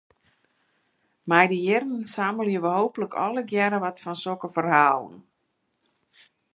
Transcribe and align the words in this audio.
Mei 1.33 1.45
de 1.51 1.59
jierren 1.65 2.01
sammelje 2.13 2.59
we 2.63 2.71
hooplik 2.77 3.13
allegearre 3.25 3.77
wat 3.85 4.01
fan 4.03 4.17
sokke 4.23 4.49
ferhalen. 4.55 5.15